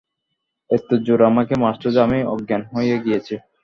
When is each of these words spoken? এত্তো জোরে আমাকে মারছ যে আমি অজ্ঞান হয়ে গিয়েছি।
এত্তো 0.69 0.95
জোরে 1.05 1.23
আমাকে 1.31 1.53
মারছ 1.63 1.83
যে 1.95 1.99
আমি 2.05 2.19
অজ্ঞান 2.33 2.61
হয়ে 2.73 2.95
গিয়েছি। 3.05 3.35